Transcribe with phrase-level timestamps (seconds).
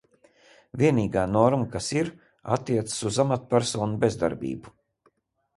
[0.81, 2.09] Vienīgā norma, kas ir,
[2.57, 4.75] attiecas uz amatpersonas bezdarbību.